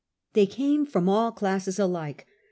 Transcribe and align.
They 0.33 0.47
came 0.47 0.87
from 0.87 1.07
all 1.07 1.31
classes 1.31 1.77
alike. 1.77 2.25